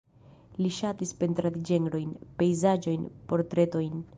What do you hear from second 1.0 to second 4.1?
pentradi ĝenrojn, pejzaĝojn, portretojn.